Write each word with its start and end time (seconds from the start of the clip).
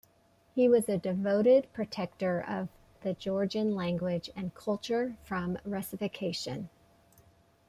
He 0.55 0.67
was 0.67 0.89
a 0.89 0.97
devoted 0.97 1.71
protector 1.73 2.41
of 2.47 2.69
the 3.03 3.13
Georgian 3.13 3.75
language 3.75 4.31
and 4.35 4.51
culture 4.55 5.15
from 5.25 5.59
Russification. 5.63 6.69